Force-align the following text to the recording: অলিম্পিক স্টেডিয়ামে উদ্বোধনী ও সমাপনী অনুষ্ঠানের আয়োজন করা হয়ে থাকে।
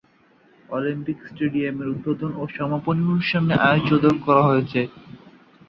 অলিম্পিক 0.69 1.17
স্টেডিয়ামে 1.27 1.85
উদ্বোধনী 1.91 2.35
ও 2.37 2.53
সমাপনী 2.57 3.01
অনুষ্ঠানের 3.05 3.59
আয়োজন 3.69 4.15
করা 4.25 4.41
হয়ে 4.47 4.63
থাকে। 4.63 4.83